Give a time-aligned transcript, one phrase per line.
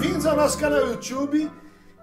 [0.00, 1.50] bem-vindos ao nosso canal YouTube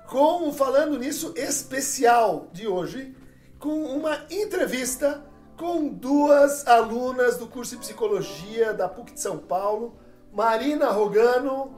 [0.05, 3.15] com o Falando Nisso especial de hoje,
[3.57, 5.23] com uma entrevista
[5.55, 9.97] com duas alunas do curso de Psicologia da PUC de São Paulo,
[10.33, 11.73] Marina Rogano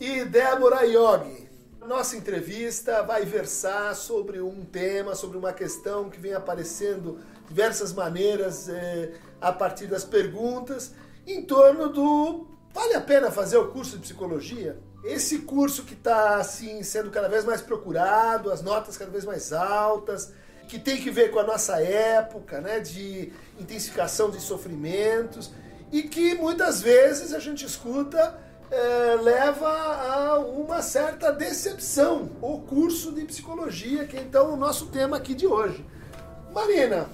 [0.00, 1.48] e Débora Yogi.
[1.86, 7.92] Nossa entrevista vai versar sobre um tema, sobre uma questão que vem aparecendo de diversas
[7.92, 10.92] maneiras é, a partir das perguntas,
[11.24, 14.82] em torno do vale a pena fazer o curso de psicologia?
[15.04, 19.52] Esse curso que está assim sendo cada vez mais procurado, as notas cada vez mais
[19.52, 20.32] altas,
[20.66, 23.30] que tem que ver com a nossa época, né, de
[23.60, 25.52] intensificação de sofrimentos
[25.92, 28.38] e que muitas vezes a gente escuta
[28.70, 34.86] é, leva a uma certa decepção o curso de psicologia, que é então o nosso
[34.86, 35.84] tema aqui de hoje.
[36.52, 37.08] Marina,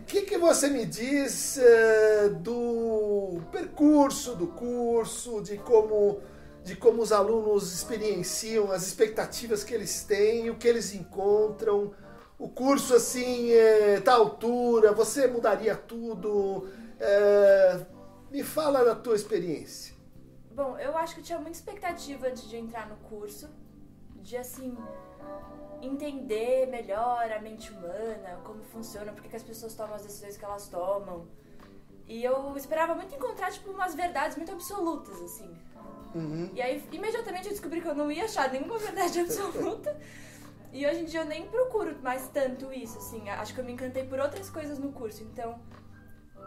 [0.00, 6.20] o que, que você me diz é, do percurso do curso, de como,
[6.62, 11.92] de como os alunos experienciam, as expectativas que eles têm, o que eles encontram?
[12.38, 16.68] O curso assim, é, tá altura, você mudaria tudo?
[16.98, 17.86] É,
[18.30, 19.94] me fala da tua experiência.
[20.54, 23.48] Bom, eu acho que eu tinha muita expectativa de, de entrar no curso,
[24.16, 24.76] de assim
[25.80, 30.44] entender melhor a mente humana, como funciona, por que as pessoas tomam as decisões que
[30.44, 31.26] elas tomam.
[32.06, 35.50] E eu esperava muito encontrar, tipo, umas verdades muito absolutas, assim.
[36.14, 36.50] Uhum.
[36.54, 39.96] E aí, imediatamente eu descobri que eu não ia achar nenhuma verdade absoluta.
[40.72, 43.28] e hoje em dia eu nem procuro mais tanto isso, assim.
[43.28, 45.22] Acho que eu me encantei por outras coisas no curso.
[45.22, 45.60] Então,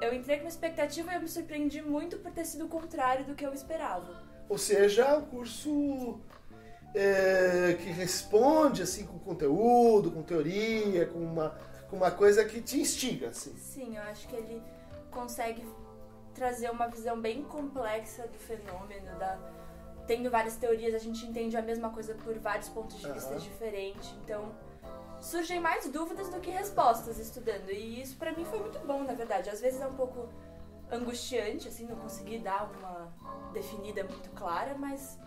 [0.02, 3.26] eu entrei com uma expectativa e eu me surpreendi muito por ter sido o contrário
[3.26, 4.24] do que eu esperava.
[4.48, 6.20] Ou seja, um curso
[6.94, 11.58] é, que responde assim com conteúdo, com teoria, com uma,
[11.90, 13.30] com uma coisa que te instiga.
[13.30, 13.56] Assim.
[13.58, 14.62] Sim, eu acho que ele
[15.10, 15.64] consegue
[16.36, 19.40] trazer uma visão bem complexa do fenômeno, da,
[20.06, 23.40] tendo várias teorias, a gente entende a mesma coisa por vários pontos de vista Aham.
[23.40, 24.14] diferentes.
[24.24, 24.54] Então,
[25.22, 27.72] surgem mais dúvidas do que respostas estudando.
[27.72, 29.50] E isso pra mim foi muito bom, na verdade.
[29.50, 30.30] Às vezes é um pouco
[30.92, 33.12] angustiante, assim, não conseguir dar uma
[33.54, 35.18] definida muito clara, mas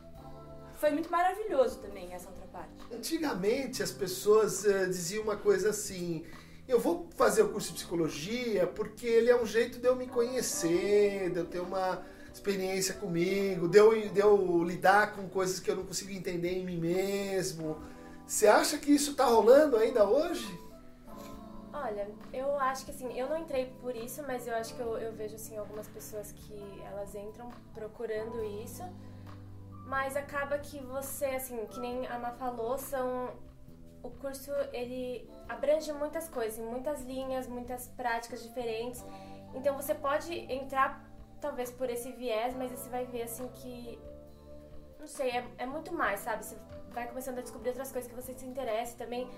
[0.75, 2.71] foi muito maravilhoso também essa outra parte.
[2.95, 6.25] Antigamente as pessoas eh, diziam uma coisa assim:
[6.69, 10.07] eu vou fazer o curso de psicologia porque ele é um jeito de eu me
[10.07, 12.03] conhecer, de eu ter uma
[12.33, 16.65] experiência comigo, de eu, de eu lidar com coisas que eu não consigo entender em
[16.65, 17.79] mim mesmo.
[18.27, 20.47] Você acha que isso tá rolando ainda hoje?
[21.73, 24.99] Olha, eu acho que assim, eu não entrei por isso, mas eu acho que eu,
[24.99, 28.83] eu vejo assim algumas pessoas que elas entram procurando isso,
[29.87, 33.31] mas acaba que você, assim, que nem a Ana falou, são
[34.09, 39.05] o curso ele abrange muitas coisas, muitas linhas, muitas práticas diferentes.
[39.55, 41.05] Então você pode entrar
[41.41, 43.99] talvez por esse viés, mas você vai ver assim que
[44.99, 46.45] não sei, é, é muito mais, sabe?
[46.45, 46.57] Você
[46.91, 49.29] vai começando a descobrir outras coisas que você se interessa também.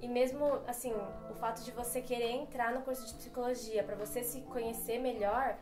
[0.00, 0.92] E mesmo, assim,
[1.30, 5.58] o fato de você querer entrar no curso de psicologia para você se conhecer melhor,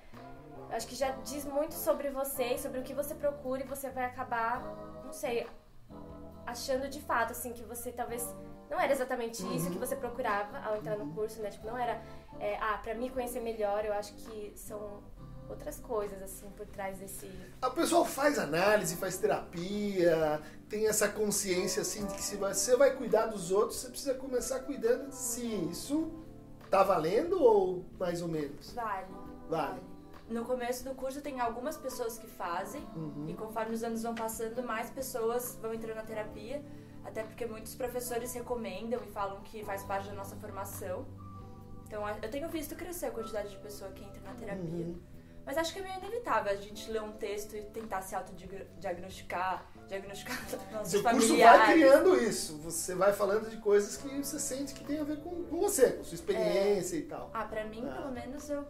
[0.70, 3.90] acho que já diz muito sobre você e sobre o que você procura e você
[3.90, 4.62] vai acabar,
[5.04, 5.46] não sei,
[6.48, 8.34] achando de fato, assim, que você talvez
[8.70, 11.50] não era exatamente isso que você procurava ao entrar no curso, né?
[11.50, 12.02] Tipo, não era,
[12.38, 15.02] é, ah, pra me conhecer melhor, eu acho que são
[15.48, 17.30] outras coisas, assim, por trás desse...
[17.64, 22.94] O pessoal faz análise, faz terapia, tem essa consciência assim de que se você vai
[22.94, 25.68] cuidar dos outros, você precisa começar cuidando de si.
[25.70, 26.12] Isso
[26.70, 28.74] tá valendo ou mais ou menos?
[28.74, 29.06] Vale.
[29.48, 29.80] Vale.
[30.28, 33.26] No começo do curso tem algumas pessoas que fazem, Uhum.
[33.28, 36.62] e conforme os anos vão passando, mais pessoas vão entrando na terapia,
[37.04, 41.06] até porque muitos professores recomendam e falam que faz parte da nossa formação.
[41.86, 44.86] Então eu tenho visto crescer a quantidade de pessoa que entra na terapia.
[44.86, 45.00] Uhum.
[45.46, 49.64] Mas acho que é meio inevitável a gente ler um texto e tentar se autodiagnosticar,
[49.88, 50.36] diagnosticar
[50.70, 51.58] nossos Seu curso familiares.
[51.66, 52.58] vai criando isso.
[52.58, 55.92] Você vai falando de coisas que você sente que tem a ver com, com você,
[55.92, 57.30] com sua experiência e tal.
[57.32, 57.94] Ah, pra mim, Ah.
[57.94, 58.62] pelo menos, eu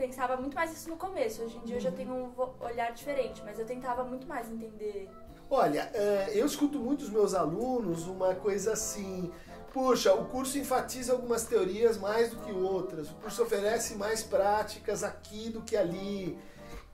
[0.00, 1.42] pensava muito mais isso no começo.
[1.42, 2.32] Hoje em dia eu já tenho um
[2.64, 5.10] olhar diferente, mas eu tentava muito mais entender.
[5.50, 9.30] Olha, é, eu escuto muito dos meus alunos uma coisa assim.
[9.74, 13.10] Puxa, o curso enfatiza algumas teorias mais do que outras.
[13.10, 16.38] O curso oferece mais práticas aqui do que ali.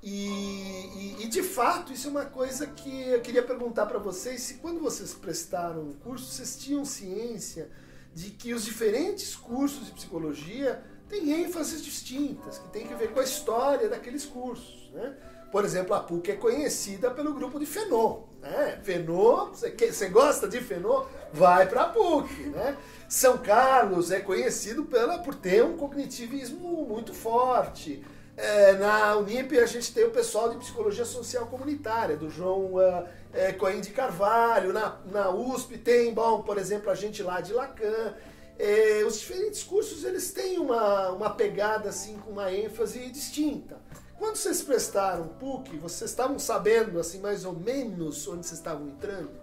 [0.03, 4.41] E, e- e, de fato, isso é uma coisa que eu queria perguntar para vocês:
[4.43, 7.70] se quando vocês prestaram o curso, vocês tinham ciência
[8.12, 13.20] de que os diferentes cursos de psicologia têm ênfases distintas, que tem que ver com
[13.20, 14.91] a história daqueles cursos.
[14.93, 15.14] Né?
[15.50, 18.25] Por exemplo, a PUC é conhecida pelo grupo de Fenô.
[18.43, 18.81] Né?
[18.82, 21.06] Fenô, você, gosta de Fenô?
[21.32, 22.32] Vai para a PUC.
[22.49, 22.76] Né?
[23.08, 28.05] São Carlos é conhecido pela, por ter um cognitivismo muito forte.
[28.37, 33.08] É, na Unip a gente tem o pessoal de psicologia social comunitária, do João uh,
[33.32, 37.55] é, Coen de Carvalho, na, na USP tem, bom, por exemplo, a gente lá de
[37.55, 38.14] Lacan.
[38.58, 43.81] É, os diferentes cursos eles têm uma, uma pegada assim com uma ênfase distinta.
[44.19, 49.38] Quando vocês prestaram PUC, vocês estavam sabendo assim mais ou menos onde vocês estavam entrando?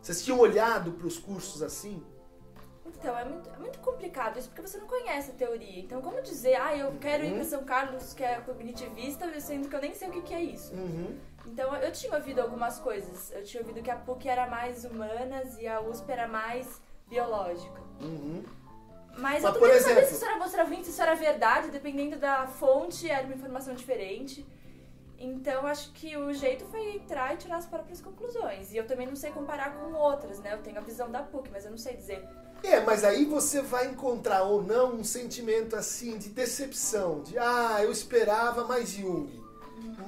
[0.00, 2.02] Vocês tinham olhado para os cursos assim?
[2.86, 5.80] Então, é muito, é muito complicado isso, porque você não conhece a teoria.
[5.80, 7.44] Então, como dizer, ah, eu quero ir para uhum.
[7.44, 10.74] São Carlos, que é cognitivista, sendo que eu nem sei o que, que é isso.
[10.74, 11.16] Uhum.
[11.46, 13.30] Então, eu tinha ouvido algumas coisas.
[13.32, 17.87] Eu tinha ouvido que a PUC era mais humanas e a USP era mais biológica.
[18.00, 18.44] Uhum.
[19.12, 22.16] Mas, Mas eu também não sabia se isso era mostravinte, se isso era verdade, dependendo
[22.16, 24.46] da fonte, era uma informação diferente.
[25.18, 28.72] Então, acho que o jeito foi entrar e tirar as próprias conclusões.
[28.72, 30.54] E eu também não sei comparar com outras, né?
[30.54, 32.24] Eu tenho a visão da PUC, mas eu não sei dizer.
[32.62, 37.78] É, mas aí você vai encontrar ou não um sentimento assim de decepção, de ah,
[37.80, 39.28] eu esperava mais Jung,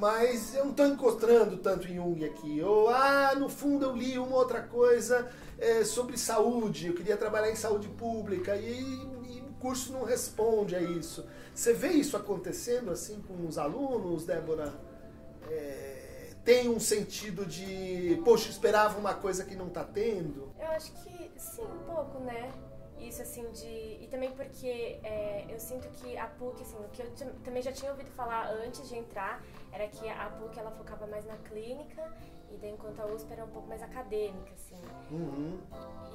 [0.01, 2.63] mas eu não estou encontrando tanto Jung aqui.
[2.63, 7.51] Ou ah, no fundo eu li uma outra coisa é, sobre saúde, eu queria trabalhar
[7.51, 11.27] em saúde pública e, e o curso não responde a isso.
[11.55, 14.73] Você vê isso acontecendo assim com os alunos, Débora?
[15.51, 20.51] É, tem um sentido de, poxa, esperava uma coisa que não está tendo?
[20.59, 22.51] Eu acho que sim, um pouco, né?
[23.01, 23.99] Isso, assim, de.
[24.03, 27.11] E também porque é, eu sinto que a PUC, assim, o que eu
[27.45, 29.43] também já tinha ouvido falar antes de entrar,
[29.73, 32.11] era que a PUC ela focava mais na clínica
[32.51, 34.81] e daí enquanto a USP era um pouco mais acadêmica, assim.
[35.11, 35.61] Uhum.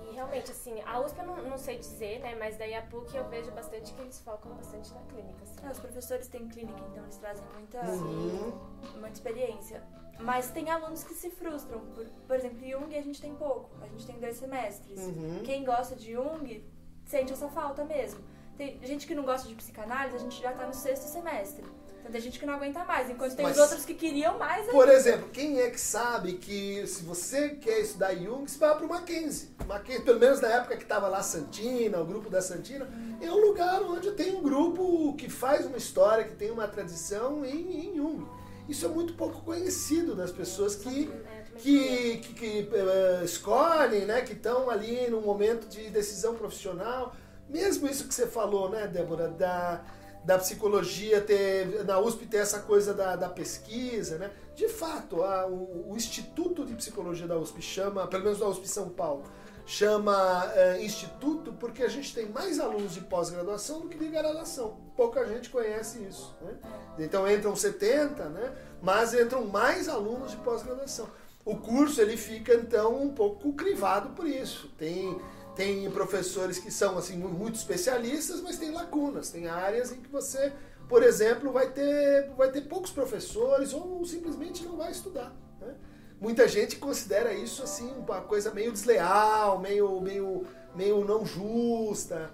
[0.09, 2.35] E realmente, assim, a USP eu não, não, sei dizer, né?
[2.35, 5.43] Mas daí a PUC eu vejo bastante que eles focam bastante na clínica.
[5.43, 5.65] Assim.
[5.65, 8.51] É, os professores têm clínica, então eles trazem muita, uhum.
[8.99, 9.81] muita experiência.
[10.19, 11.79] Mas tem alunos que se frustram.
[11.93, 13.69] Por, por exemplo, Jung a gente tem pouco.
[13.81, 14.99] A gente tem dois semestres.
[14.99, 15.41] Uhum.
[15.43, 16.63] Quem gosta de Jung
[17.05, 18.19] sente essa falta mesmo.
[18.57, 21.63] Tem gente que não gosta de psicanálise, a gente já tá no sexto semestre.
[22.05, 24.67] Então tem gente que não aguenta mais, enquanto tem Mas, os outros que queriam mais.
[24.67, 28.85] Por exemplo, quem é que sabe que se você quer estudar Jung, você vai para
[28.85, 29.49] o Mackenzie.
[29.67, 33.17] Mackenzie, pelo menos na época que estava lá Santina, o grupo da Santina, hum.
[33.19, 37.43] é um lugar onde tem um grupo que faz uma história, que tem uma tradição
[37.43, 38.23] em, em Jung.
[38.69, 41.11] Isso é muito pouco conhecido das pessoas que,
[41.57, 47.15] que, que, que uh, escolhem, né, que estão ali num momento de decisão profissional.
[47.49, 49.83] Mesmo isso que você falou, né, Débora, da
[50.25, 54.31] da psicologia ter, na USP ter essa coisa da, da pesquisa, né?
[54.55, 58.67] De fato, a, o, o, Instituto de Psicologia da USP chama, pelo menos da USP
[58.67, 59.23] São Paulo,
[59.67, 64.77] chama é, Instituto porque a gente tem mais alunos de pós-graduação do que de graduação.
[64.97, 66.35] Pouca gente conhece isso.
[66.41, 66.55] Né?
[66.97, 68.51] Então entram 70, né?
[68.81, 71.07] mas entram mais alunos de pós-graduação.
[71.45, 74.69] O curso ele fica então um pouco crivado por isso.
[74.77, 75.15] Tem
[75.56, 80.51] tem professores que são assim muito especialistas, mas tem lacunas, tem áreas em que você,
[80.89, 85.33] por exemplo, vai ter, vai ter poucos professores ou simplesmente não vai estudar.
[85.62, 85.74] Né?
[86.19, 90.45] Muita gente considera isso assim uma coisa meio desleal, meio, meio,
[90.75, 92.33] meio não justa.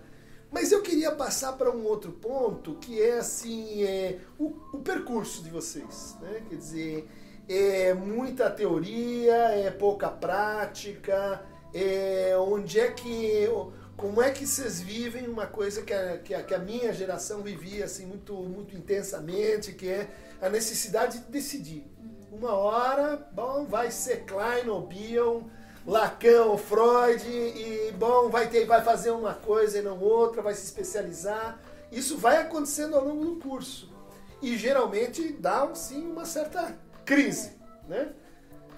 [0.52, 5.44] Mas eu queria passar para um outro ponto, que é assim, é, o, o percurso
[5.44, 6.18] de vocês.
[6.20, 6.42] Né?
[6.50, 7.08] Quer dizer,
[7.54, 11.42] é muita teoria, é pouca prática,
[11.74, 13.48] é, onde é que
[13.98, 17.42] como é que vocês vivem uma coisa que a, que a, que a minha geração
[17.42, 20.10] vivia assim muito muito intensamente que é
[20.42, 21.86] a necessidade de decidir.
[22.32, 25.44] Uma hora bom vai ser Klein ou Bion
[25.86, 30.54] Lacan ou Freud e bom vai ter vai fazer uma coisa e não outra vai
[30.54, 31.60] se especializar.
[31.92, 33.92] Isso vai acontecendo ao longo do curso.
[34.42, 36.76] E geralmente dá sim uma certa
[37.14, 38.14] crise né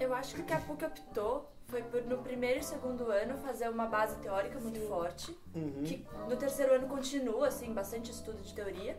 [0.00, 3.38] eu acho que o que a PUC optou foi por, no primeiro e segundo ano
[3.38, 4.88] fazer uma base teórica muito Sim.
[4.88, 5.82] forte, uhum.
[5.84, 8.96] que no terceiro ano continua, assim, bastante estudo de teoria,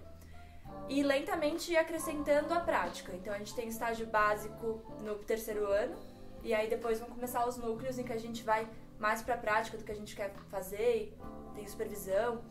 [0.89, 3.13] e lentamente ir acrescentando a prática.
[3.13, 5.95] Então a gente tem estágio básico no terceiro ano,
[6.43, 8.67] e aí depois vão começar os núcleos em que a gente vai
[8.99, 11.15] mais para a prática do que a gente quer fazer,
[11.53, 12.41] tem supervisão,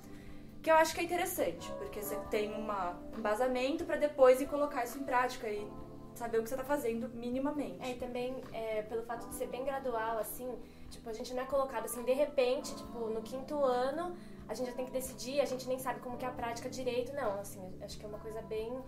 [0.62, 4.46] que eu acho que é interessante, porque você tem uma, um embasamento para depois ir
[4.46, 5.70] colocar isso em prática e
[6.18, 7.78] saber o que você tá fazendo minimamente.
[7.80, 10.48] É, e também é, pelo fato de ser bem gradual, assim,
[10.90, 14.16] tipo, a gente não é colocado assim, de repente, tipo, no quinto ano,
[14.48, 16.68] a gente já tem que decidir, a gente nem sabe como que é a prática
[16.68, 18.78] direito, não, assim, acho que é uma coisa bem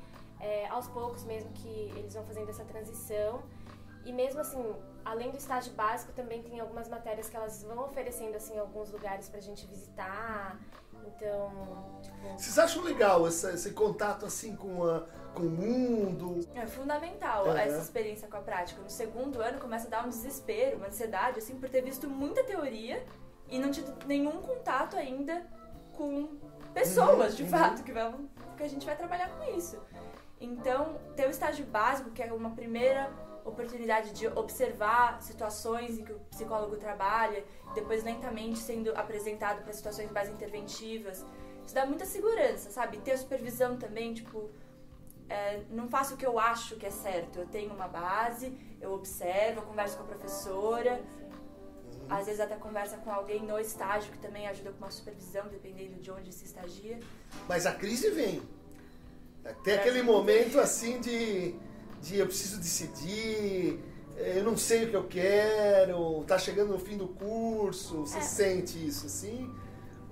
[0.40, 3.42] é, aos poucos mesmo que eles vão fazendo essa transição.
[4.04, 4.64] E mesmo assim,
[5.04, 9.28] além do estágio básico, também tem algumas matérias que elas vão oferecendo, assim, alguns lugares
[9.28, 10.61] pra gente visitar.
[11.06, 12.16] Então, tipo...
[12.36, 15.04] Vocês acham legal esse, esse contato, assim, com a
[15.36, 16.40] com o mundo.
[16.54, 17.56] É fundamental uhum.
[17.56, 18.80] essa experiência com a prática.
[18.80, 22.42] No segundo ano começa a dar um desespero, uma ansiedade, assim, por ter visto muita
[22.42, 23.04] teoria
[23.48, 25.46] e não tido nenhum contato ainda
[25.92, 26.38] com
[26.72, 27.44] pessoas, uhum.
[27.44, 29.78] de fato, que, vão, que a gente vai trabalhar com isso.
[30.40, 33.10] Então, ter o estágio básico, que é uma primeira
[33.46, 40.10] oportunidade de observar situações em que o psicólogo trabalha, depois lentamente sendo apresentado para situações
[40.10, 41.24] mais interventivas.
[41.64, 42.98] Isso dá muita segurança, sabe?
[42.98, 44.50] Ter supervisão também, tipo,
[45.28, 47.38] é, não faço o que eu acho que é certo.
[47.38, 51.00] Eu tenho uma base, eu observo, eu converso com a professora,
[51.92, 52.06] uhum.
[52.08, 56.00] às vezes até conversa com alguém no estágio que também ajuda com uma supervisão, dependendo
[56.00, 57.00] de onde se estagia.
[57.48, 58.42] Mas a crise vem.
[59.62, 61.54] Tem aquele momento assim de
[62.06, 63.80] de eu preciso decidir,
[64.16, 68.22] eu não sei o que eu quero, tá chegando no fim do curso, você é.
[68.22, 69.52] sente isso assim?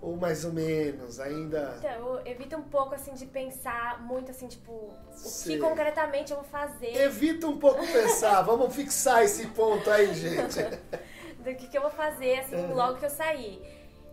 [0.03, 1.77] Ou mais ou menos, ainda.
[1.79, 5.55] Então, evita um pouco assim de pensar muito assim, tipo, o sei.
[5.55, 6.95] que concretamente eu vou fazer.
[6.95, 10.59] Evita um pouco pensar, vamos fixar esse ponto aí, gente.
[11.41, 12.75] Do que, que eu vou fazer, assim, uhum.
[12.75, 13.63] logo que eu sair.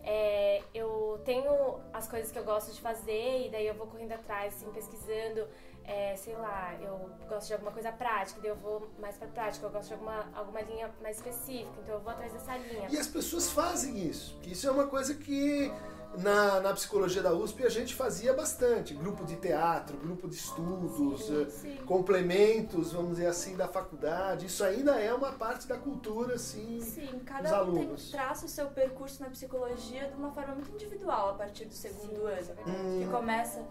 [0.04, 4.14] É, eu tenho as coisas que eu gosto de fazer e daí eu vou correndo
[4.14, 5.48] atrás, assim, pesquisando
[5.92, 9.66] é, sei lá, eu gosto de alguma coisa prática, daí eu vou mais pra prática,
[9.66, 12.88] eu gosto de alguma, alguma linha mais específica, então eu vou atrás dessa linha.
[12.90, 15.70] E as pessoas fazem isso, que isso é uma coisa que
[16.18, 21.26] na, na psicologia da USP a gente fazia bastante, grupo de teatro, grupo de estudos,
[21.26, 21.76] sim, eh, sim.
[21.86, 27.22] complementos, vamos dizer assim, da faculdade, isso ainda é uma parte da cultura, assim, Sim,
[27.26, 28.04] cada um alunos.
[28.04, 31.74] tem, traça o seu percurso na psicologia de uma forma muito individual a partir do
[31.74, 33.00] segundo sim, ano, hum.
[33.00, 33.62] que começa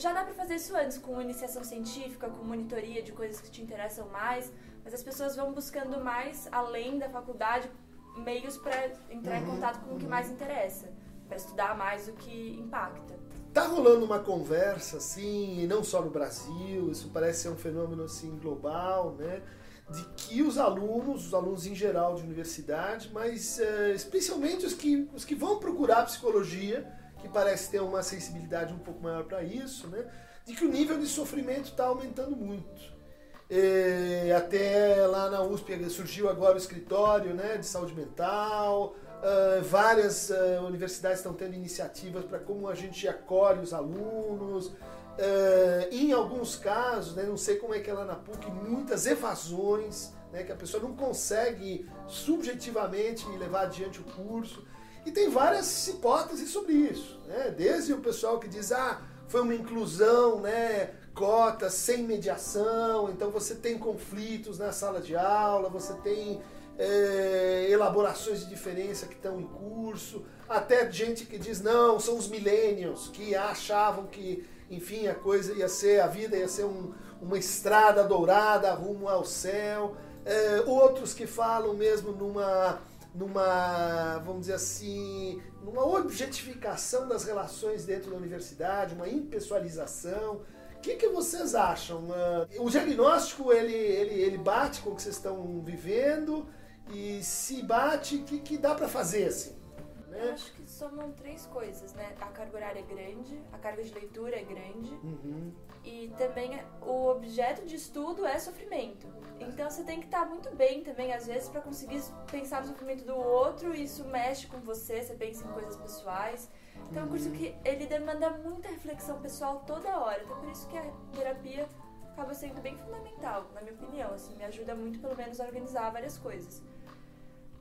[0.00, 3.62] já dá para fazer isso antes, com iniciação científica, com monitoria de coisas que te
[3.62, 4.50] interessam mais,
[4.82, 7.70] mas as pessoas vão buscando mais, além da faculdade,
[8.16, 9.96] meios para entrar uhum, em contato com uhum.
[9.96, 10.90] o que mais interessa,
[11.28, 13.18] para estudar mais o que impacta.
[13.52, 18.38] Tá rolando uma conversa assim, não só no Brasil, isso parece ser um fenômeno assim
[18.38, 19.42] global, né?
[19.90, 25.08] De que os alunos, os alunos em geral de universidade, mas uh, especialmente os que,
[25.12, 26.86] os que vão procurar psicologia,
[27.20, 30.04] que parece ter uma sensibilidade um pouco maior para isso, né?
[30.44, 33.00] de que o nível de sofrimento está aumentando muito.
[33.48, 40.30] E até lá na USP surgiu agora o escritório né, de saúde mental, uh, várias
[40.30, 44.66] uh, universidades estão tendo iniciativas para como a gente acolhe os alunos.
[44.66, 49.04] Uh, em alguns casos, né, não sei como é que é lá na PUC, muitas
[49.06, 54.64] evasões, né, que a pessoa não consegue subjetivamente levar adiante o curso.
[55.04, 57.54] E tem várias hipóteses sobre isso, né?
[57.56, 60.90] Desde o pessoal que diz, ah, foi uma inclusão, né?
[61.14, 66.40] Cotas sem mediação, então você tem conflitos na sala de aula, você tem
[66.78, 72.26] é, elaborações de diferença que estão em curso, até gente que diz, não, são os
[72.28, 77.38] millennials, que achavam que, enfim, a coisa ia ser, a vida ia ser um, uma
[77.38, 79.94] estrada dourada rumo ao céu.
[80.24, 82.78] É, outros que falam mesmo numa
[83.14, 90.42] numa, vamos dizer assim, numa objetificação das relações dentro da universidade, uma impessoalização.
[90.76, 92.08] O que, que vocês acham?
[92.08, 96.48] Uh, o diagnóstico ele, ele, ele bate com o que vocês estão vivendo
[96.92, 99.60] e se bate, o que, que dá para fazer assim?
[100.08, 100.28] Né?
[100.28, 102.14] Eu acho que somam três coisas, né?
[102.20, 105.52] A carga horária é grande, a carga de leitura é grande uhum.
[105.84, 109.06] E também o objeto de estudo é sofrimento.
[109.38, 113.04] Então você tem que estar muito bem também, às vezes, para conseguir pensar no sofrimento
[113.04, 116.50] do outro e isso mexe com você, você pensa em coisas pessoais.
[116.90, 120.22] Então é um curso que ele demanda muita reflexão pessoal toda hora.
[120.22, 121.68] Então por isso que a terapia
[122.12, 124.12] acaba sendo bem fundamental, na minha opinião.
[124.12, 126.62] Assim, me ajuda muito, pelo menos, a organizar várias coisas.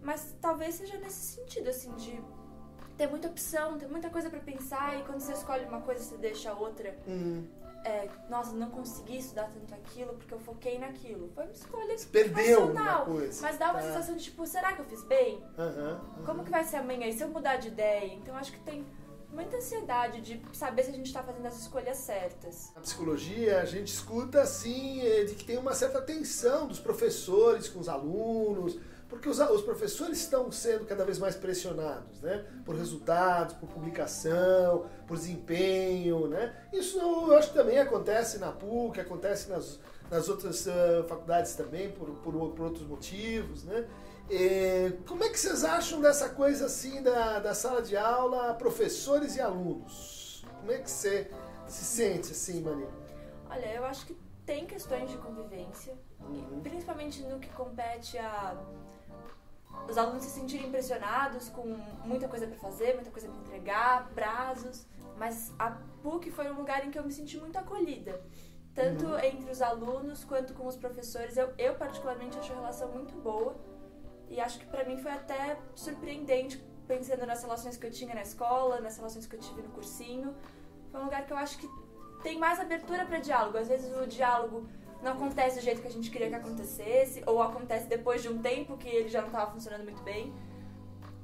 [0.02, 2.22] Mas talvez seja nesse sentido, assim, de
[2.98, 6.18] ter muita opção, ter muita coisa para pensar e quando você escolhe uma coisa você
[6.18, 6.98] deixa a outra.
[7.08, 7.48] Uhum.
[7.86, 11.30] É, nossa, não consegui estudar tanto aquilo porque eu foquei naquilo.
[11.34, 13.42] Foi uma escolha você perdeu uma coisa.
[13.42, 13.88] Mas dá uma tá.
[13.88, 15.42] sensação de tipo, será que eu fiz bem?
[15.58, 16.26] Uhum, uhum.
[16.26, 17.08] Como que vai ser amanhã?
[17.08, 18.14] E se eu mudar de ideia?
[18.14, 18.86] Então acho que tem
[19.32, 22.72] muita ansiedade de saber se a gente está fazendo as escolhas certas.
[22.76, 27.70] Na psicologia, a gente escuta assim eh, de que tem uma certa tensão dos professores
[27.70, 28.80] com os alunos,
[29.10, 32.46] porque os, os, professores estão sendo cada vez mais pressionados, né?
[32.64, 36.56] Por resultados, por publicação, por desempenho, né?
[36.72, 39.80] Isso eu acho que também acontece na PUC, acontece nas,
[40.12, 43.88] nas outras uh, faculdades também, por, por, por, outros motivos, né?
[44.30, 49.36] E, como é que vocês acham dessa coisa assim da, da sala de aula, professores
[49.36, 50.46] e alunos?
[50.60, 51.32] Como é que você
[51.68, 52.88] se sente assim, Maria?
[53.50, 56.60] Olha, eu acho que tem questões de convivência, uhum.
[56.62, 58.56] principalmente no que compete a
[59.88, 61.66] os alunos se sentirem impressionados com
[62.06, 64.86] muita coisa para fazer, muita coisa para entregar, prazos.
[65.18, 65.72] Mas a
[66.02, 68.22] PUC foi um lugar em que eu me senti muito acolhida.
[68.74, 69.20] Tanto uhum.
[69.20, 71.36] entre os alunos quanto com os professores.
[71.36, 73.56] Eu, eu, particularmente, acho a relação muito boa.
[74.30, 78.22] E acho que para mim foi até surpreendente, pensando nas relações que eu tinha na
[78.22, 80.36] escola, nas relações que eu tive no cursinho.
[80.92, 81.70] Foi um lugar que eu acho que
[82.22, 83.58] tem mais abertura para diálogo.
[83.58, 84.70] Às vezes o diálogo
[85.02, 88.42] não acontece do jeito que a gente queria que acontecesse, ou acontece depois de um
[88.42, 90.34] tempo que ele já não estava funcionando muito bem.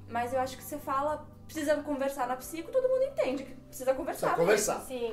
[0.08, 3.94] Mas eu acho que você fala, precisa conversar na psico, todo mundo entende que precisa
[3.94, 4.36] conversar.
[4.36, 4.82] Precisa conversar.
[4.82, 5.12] Sim,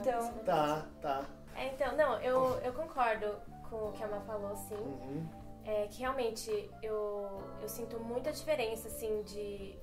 [0.00, 1.24] Então, Tá, tá.
[1.56, 3.36] É, então, não, eu, eu concordo
[3.68, 4.74] com o que a Má falou, sim.
[4.74, 5.28] Uhum.
[5.64, 9.78] É que realmente eu, eu sinto muita diferença, assim, de.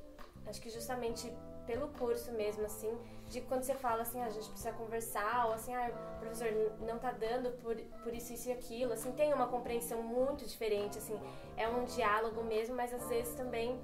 [0.47, 1.31] Acho que justamente
[1.67, 2.97] pelo curso mesmo, assim,
[3.27, 6.47] de quando você fala assim, ah, a gente precisa conversar, ou assim, ah, professor,
[6.79, 10.97] não tá dando por, por isso, isso e aquilo, assim, tem uma compreensão muito diferente,
[10.97, 11.19] assim,
[11.57, 13.77] é um diálogo mesmo, mas às vezes também,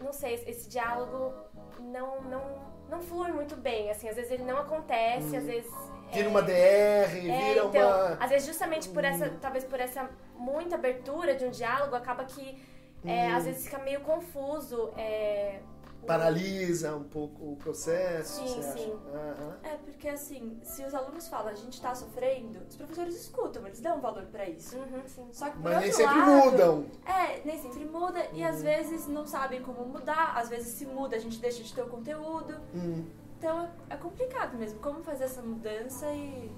[0.00, 1.32] não sei, esse diálogo
[1.80, 2.42] não, não,
[2.88, 5.72] não flui muito bem, assim, às vezes ele não acontece, às vezes.
[6.12, 8.18] Vira é, uma DR, é, vira então, uma.
[8.20, 12.62] às vezes justamente por essa, talvez por essa muita abertura de um diálogo, acaba que
[13.04, 13.36] é, Hum.
[13.36, 14.92] às vezes fica meio confuso.
[14.96, 15.60] É,
[16.06, 18.40] Paralisa um pouco o processo.
[18.40, 18.78] Sim, você acha?
[18.78, 18.92] sim.
[19.14, 19.56] Aham.
[19.62, 23.80] É, porque assim, se os alunos falam, a gente tá sofrendo, os professores escutam, eles
[23.80, 24.76] dão valor pra isso.
[24.76, 25.28] Uhum, sim.
[25.32, 26.86] Só que por Mas nem sempre lado, mudam.
[27.06, 31.16] É, nem sempre muda e às vezes não sabem como mudar, às vezes se muda,
[31.16, 32.54] a gente deixa de ter o conteúdo.
[32.74, 33.04] Hum.
[33.38, 36.50] Então é complicado mesmo, como fazer essa mudança e.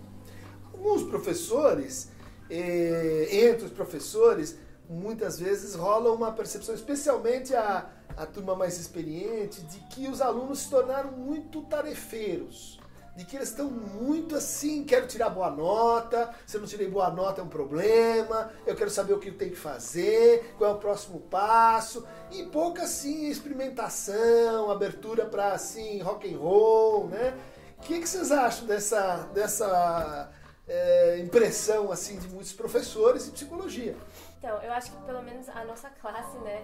[0.73, 2.11] Alguns professores,
[2.51, 9.63] eh, entre os professores, muitas vezes rola uma percepção, especialmente a, a turma mais experiente,
[9.63, 12.81] de que os alunos se tornaram muito tarefeiros.
[13.17, 17.11] De que eles estão muito assim, quero tirar boa nota, se eu não tirei boa
[17.11, 20.75] nota é um problema, eu quero saber o que eu tenho que fazer, qual é
[20.75, 27.39] o próximo passo, e pouca assim experimentação, abertura para assim rock and roll, né?
[27.79, 30.33] O que, que vocês acham dessa, dessa
[30.67, 33.95] é, impressão assim de muitos professores de psicologia?
[34.45, 36.63] Então, eu acho que pelo menos a nossa classe, né,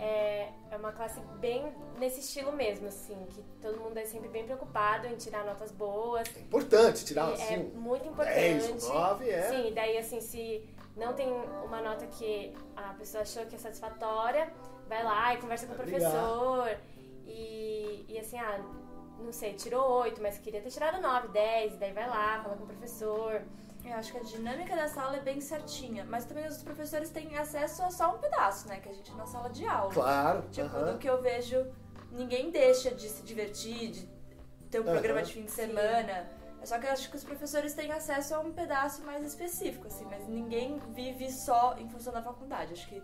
[0.00, 4.44] é, é uma classe bem nesse estilo mesmo, assim, que todo mundo é sempre bem
[4.44, 6.26] preocupado em tirar notas boas.
[6.36, 8.34] É importante tirar E assim, é muito importante.
[8.34, 9.42] 10, um 9, é.
[9.42, 11.32] Sim, daí assim, se não tem
[11.64, 14.52] uma nota que a pessoa achou que é satisfatória,
[14.88, 16.68] vai lá e conversa com o professor.
[17.28, 18.58] E, e assim, ah,
[19.20, 22.64] não sei, tirou 8, mas queria ter tirado 9, 10, daí vai lá, fala com
[22.64, 23.40] o professor.
[23.84, 27.36] Eu acho que a dinâmica da sala é bem certinha, mas também os professores têm
[27.36, 28.80] acesso a só um pedaço, né?
[28.80, 29.92] Que a gente é na sala de aula.
[29.92, 30.42] Claro.
[30.50, 30.92] Tipo, aham.
[30.92, 31.66] do que eu vejo,
[32.10, 34.06] ninguém deixa de se divertir, de
[34.70, 34.92] ter um Aham.
[34.92, 36.30] programa de fim de semana.
[36.60, 39.86] É só que eu acho que os professores têm acesso a um pedaço mais específico,
[39.86, 42.72] assim, mas ninguém vive só em função da faculdade.
[42.72, 43.02] Acho que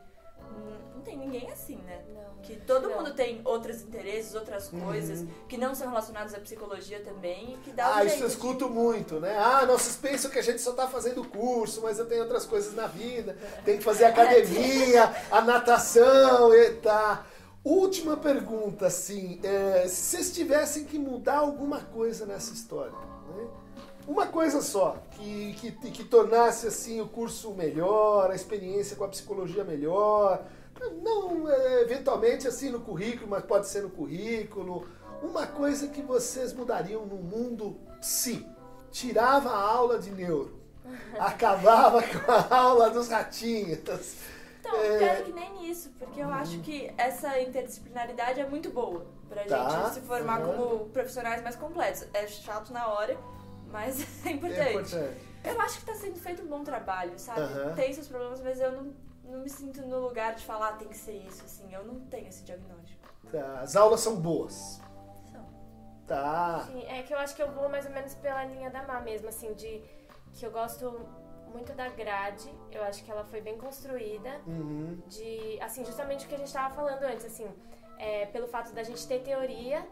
[0.94, 2.02] não tem ninguém assim, né?
[2.14, 2.20] Não.
[2.42, 2.96] Que todo Não.
[2.98, 4.80] mundo tem outros interesses, outras Uhum.
[4.80, 8.22] coisas, que não são relacionadas à psicologia também, e que dá um Ah, isso jeito
[8.22, 9.36] eu de- escuto muito, né?
[9.38, 12.44] Ah, não, vocês pensam que a gente só tá fazendo curso, mas eu tenho outras
[12.46, 13.36] coisas na vida.
[13.64, 17.26] Tem que fazer academia, a natação e tá.
[17.62, 22.92] Última pergunta, assim, é, se vocês tivessem que mudar alguma coisa nessa história,
[23.36, 23.46] né?
[24.10, 29.08] Uma coisa só, que, que, que tornasse assim o curso melhor, a experiência com a
[29.08, 30.42] psicologia melhor,
[31.00, 34.84] não é, eventualmente assim no currículo, mas pode ser no currículo.
[35.22, 38.44] Uma coisa que vocês mudariam no mundo, sim.
[38.90, 40.58] Tirava a aula de neuro.
[41.16, 43.78] Acabava com a aula dos ratinhos.
[43.78, 44.98] Então, É.
[44.98, 49.70] pior que nem nisso, porque eu acho que essa interdisciplinaridade é muito boa pra Tá,
[49.84, 50.56] gente se formar aham.
[50.56, 52.04] como profissionais mais completos.
[52.12, 53.16] É chato na hora,
[53.70, 54.60] mas é importante.
[54.60, 55.26] É importante.
[55.44, 57.40] Eu acho que tá sendo feito um bom trabalho, sabe?
[57.74, 58.92] Tem seus problemas, mas eu não,
[59.24, 61.72] não me sinto no lugar de falar "Ah, tem que ser isso, assim.
[61.72, 63.00] Eu não tenho esse diagnóstico.
[63.30, 64.80] Tá, As aulas são boas.
[65.32, 65.46] São.
[66.06, 66.64] Tá.
[66.66, 69.00] Sim, é que eu acho que eu vou mais ou menos pela linha da Má
[69.00, 69.82] mesmo, assim, de
[70.34, 71.08] que eu gosto
[71.52, 75.00] muito da grade, eu acho que ela foi bem construída, Uhum.
[75.08, 77.48] de, assim, justamente o que a gente tava falando antes, assim,
[77.98, 79.84] é, pelo fato da gente ter teoria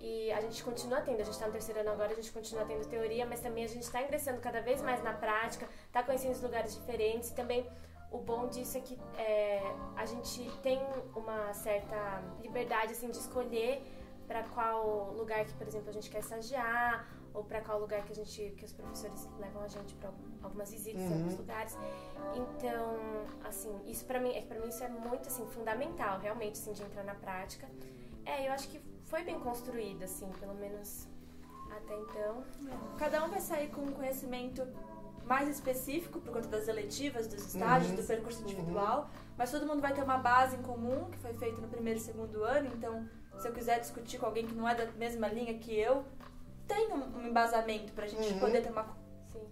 [0.00, 2.64] e a gente continua tendo, a gente tá no terceiro ano agora, a gente continua
[2.64, 6.32] tendo teoria, mas também a gente tá ingressando cada vez mais na prática, tá conhecendo
[6.32, 7.68] os lugares diferentes, e também
[8.10, 9.62] o bom disso é que é,
[9.96, 10.80] a gente tem
[11.16, 13.82] uma certa liberdade, assim, de escolher
[14.28, 18.12] para qual lugar que, por exemplo, a gente quer estagiar, ou para qual lugar que
[18.12, 20.10] a gente que os professores levam a gente para
[20.42, 21.14] algumas visitas em Uhum.
[21.14, 21.76] alguns lugares.
[22.34, 22.96] Então,
[23.44, 26.82] assim, isso para mim, é para mim isso é muito assim fundamental, realmente, assim, de
[26.82, 27.68] entrar na prática.
[28.24, 31.06] É, eu acho que foi bem construído, assim, pelo menos
[31.70, 32.42] até então.
[32.98, 34.66] Cada um vai sair com um conhecimento
[35.26, 37.96] mais específico por conta das eletivas, dos estágios, Uhum.
[37.96, 41.60] do percurso individual, mas todo mundo vai ter uma base em comum que foi feita
[41.60, 44.74] no primeiro e segundo ano, então se eu quiser discutir com alguém que não é
[44.74, 46.04] da mesma linha que eu,
[46.68, 48.38] tem um, embasamento pra gente Uhum.
[48.38, 48.96] poder ter uma-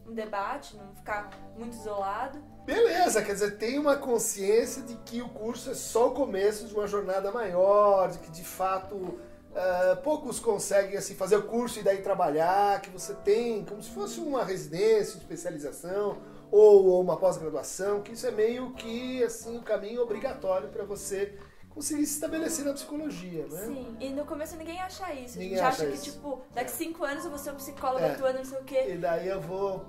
[0.07, 2.39] um debate, não ficar muito isolado.
[2.65, 6.75] Beleza, quer dizer, tem uma consciência de que o curso é só o começo de
[6.75, 9.19] uma jornada maior, de que de fato
[9.53, 13.91] Uh, poucos conseguem assim fazer o curso e daí trabalhar, que você tem como se
[13.91, 16.17] fosse uma residência, especialização
[16.51, 21.39] ou, ou uma pós-graduação, que isso é meio que assim o caminho obrigatório para você
[21.69, 23.65] conseguir se estabelecer na psicologia, né?
[23.67, 25.39] Sim, e no começo ninguém acha isso.
[25.39, 26.05] Ninguém a gente acha acha, isso.
[26.05, 28.13] que, tipo, daqui cinco anos eu vou ser um psicólogo É.
[28.13, 28.85] atuando, não sei o quê.
[28.89, 29.85] E daí eu vou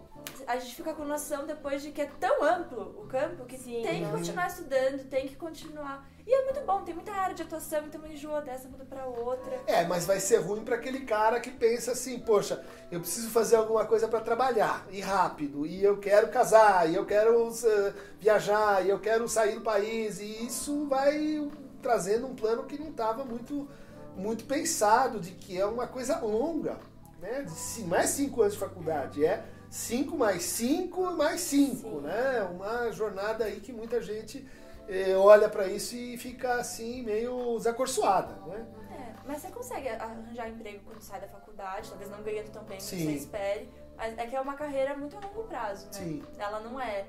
[0.47, 3.81] A gente fica com noção depois de que é tão amplo o campo que Sim.
[3.81, 6.07] tem que continuar estudando, tem que continuar.
[6.25, 9.59] E é muito bom, tem muita área de atuação, então enjoa dessa, muda pra outra.
[9.67, 13.57] É, mas vai ser ruim para aquele cara que pensa assim, poxa, eu preciso fazer
[13.57, 18.86] alguma coisa para trabalhar e rápido, e eu quero casar, e eu quero eh, viajar,
[18.86, 21.49] e eu quero sair do país, e isso vai
[21.81, 23.67] trazendo um plano que não estava muito
[24.15, 26.77] muito pensado de que é uma coisa longa,
[27.19, 27.41] né?
[27.41, 32.01] De ci- mais cinco anos de faculdade, é cinco mais cinco mais cinco, Sim.
[32.01, 32.47] né?
[32.51, 34.47] Uma jornada aí que muita gente
[34.88, 38.67] eh, olha para isso e fica assim meio desacorçoada, né?
[38.91, 42.79] É, mas você consegue arranjar emprego quando sai da faculdade, talvez não ganhando tão bem
[42.79, 43.03] Sim.
[43.03, 43.67] você espere.
[43.97, 45.93] Mas é que é uma carreira muito a longo prazo, né?
[45.93, 46.23] Sim.
[46.38, 47.05] Ela não é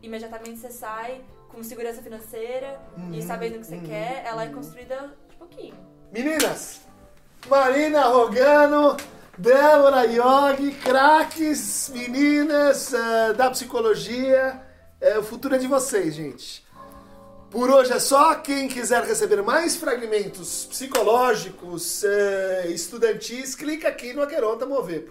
[0.00, 4.42] imediatamente você sai com segurança financeira Uhum, e sabendo o que você uhum, quer, ela
[4.42, 4.54] é uhum.
[4.54, 5.74] construída de pouquinho.
[6.10, 6.80] Meninas,
[7.46, 8.96] Marina Rogano,
[9.38, 14.62] Débora Yogi, craques, meninas eh, da psicologia,
[14.98, 16.64] eh, o futuro é de vocês, gente.
[17.50, 18.36] Por hoje é só.
[18.36, 25.10] Quem quiser receber mais fragmentos psicológicos, eh, estudantis, clica aqui no Aqueronta Mover.